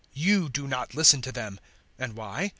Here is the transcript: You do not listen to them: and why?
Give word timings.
You 0.15 0.49
do 0.49 0.67
not 0.67 0.95
listen 0.95 1.21
to 1.21 1.31
them: 1.31 1.59
and 1.99 2.15
why? 2.15 2.49